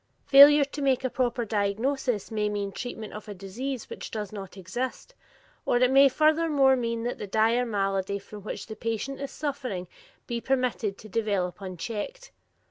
Failure 0.25 0.65
to 0.65 0.81
make 0.81 1.03
a 1.03 1.11
proper 1.11 1.45
diagnosis 1.45 2.31
may 2.31 2.49
mean 2.49 2.71
treatment 2.71 3.13
of 3.13 3.27
a 3.27 3.35
disease 3.35 3.87
which 3.87 4.09
does 4.09 4.31
not 4.33 4.57
exist, 4.57 5.13
or 5.63 5.77
it 5.77 5.91
may 5.91 6.09
furthermore 6.09 6.75
mean 6.75 7.03
that 7.03 7.19
the 7.19 7.27
dire 7.27 7.67
malady 7.67 8.17
from 8.17 8.41
which 8.41 8.65
the 8.65 8.75
patient 8.75 9.21
is 9.21 9.29
suffering 9.29 9.87
be 10.25 10.41
permitted 10.41 10.97
to 10.97 11.07
develop 11.07 11.61
unchecked. 11.61 12.31